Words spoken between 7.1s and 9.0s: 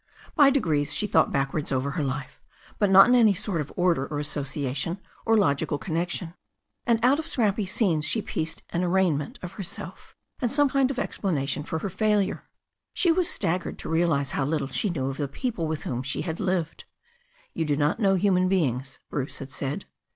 of scrappy scenes she pieced an